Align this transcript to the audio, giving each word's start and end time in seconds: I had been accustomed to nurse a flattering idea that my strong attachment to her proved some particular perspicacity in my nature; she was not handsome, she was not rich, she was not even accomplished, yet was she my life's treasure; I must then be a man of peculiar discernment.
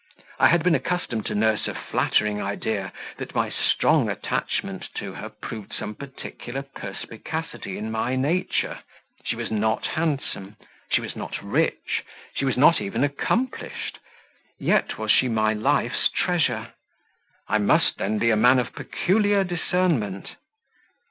I 0.39 0.47
had 0.47 0.63
been 0.63 0.73
accustomed 0.73 1.27
to 1.27 1.35
nurse 1.35 1.67
a 1.67 1.75
flattering 1.75 2.41
idea 2.41 2.91
that 3.17 3.35
my 3.35 3.51
strong 3.51 4.09
attachment 4.09 4.89
to 4.95 5.13
her 5.13 5.29
proved 5.29 5.73
some 5.73 5.93
particular 5.93 6.63
perspicacity 6.63 7.77
in 7.77 7.91
my 7.91 8.15
nature; 8.15 8.79
she 9.23 9.35
was 9.35 9.51
not 9.51 9.85
handsome, 9.85 10.55
she 10.89 11.01
was 11.01 11.15
not 11.15 11.39
rich, 11.43 12.01
she 12.33 12.45
was 12.45 12.57
not 12.57 12.81
even 12.81 13.03
accomplished, 13.03 13.99
yet 14.57 14.97
was 14.97 15.11
she 15.11 15.27
my 15.29 15.53
life's 15.53 16.09
treasure; 16.09 16.73
I 17.47 17.59
must 17.59 17.97
then 17.99 18.17
be 18.17 18.31
a 18.31 18.35
man 18.35 18.57
of 18.57 18.73
peculiar 18.73 19.43
discernment. 19.43 20.35